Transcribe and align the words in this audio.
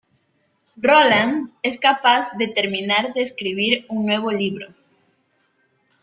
Roland 0.77 1.51
es 1.61 1.77
capaz 1.77 2.31
de 2.35 2.47
terminar 2.47 3.13
de 3.13 3.21
escribir 3.21 3.85
un 3.87 4.07
nuevo 4.07 4.31
libro. 4.31 4.73